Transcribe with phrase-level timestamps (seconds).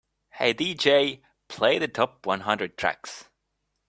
[0.31, 3.29] "Hey DJ, play the top one hundred tracks"